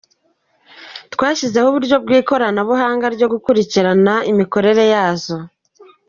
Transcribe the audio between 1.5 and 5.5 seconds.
n’uburyo bw’ikoranabuhanga bwo gukurikirana imikorere yazo.